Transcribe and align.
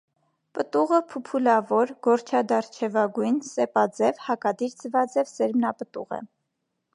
Պտուղը 0.59 0.99
փուփուլավոր, 1.09 1.91
գորշադարչևագույն, 2.07 3.37
սեպաձև, 3.51 4.25
հակադիր 4.31 4.75
ձվաձև 4.87 5.31
սերմնապտուղ 5.35 6.19
է։ 6.19 6.23